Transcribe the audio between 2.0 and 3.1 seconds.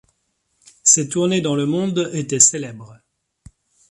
étaient célèbres.